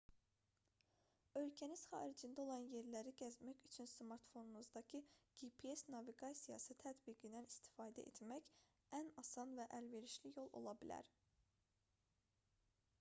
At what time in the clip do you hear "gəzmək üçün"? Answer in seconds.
3.23-3.89